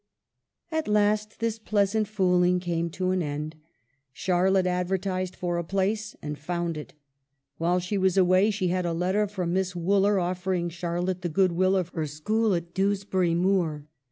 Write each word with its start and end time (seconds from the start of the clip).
At 0.71 0.87
last 0.87 1.39
this 1.39 1.59
pleasant 1.59 2.07
fooling 2.07 2.59
came 2.59 2.89
to 2.89 3.11
an 3.11 3.21
end. 3.21 3.53
Charlotte 4.11 4.65
advertised 4.65 5.35
for 5.35 5.59
a 5.59 5.63
place, 5.63 6.15
and 6.23 6.39
found 6.39 6.75
it. 6.75 6.93
While 7.59 7.79
she 7.79 7.99
was 7.99 8.17
away 8.17 8.49
she 8.49 8.69
had 8.69 8.87
a 8.87 8.93
letter 8.93 9.27
from 9.27 9.53
Miss 9.53 9.75
Wooler, 9.75 10.19
offering 10.19 10.69
Charlotte 10.69 11.21
the 11.21 11.29
good 11.29 11.51
will 11.51 11.75
of 11.75 11.89
her 11.89 12.07
school 12.07 12.55
at 12.55 12.73
Dewsbury 12.73 13.35
Moor. 13.35 13.85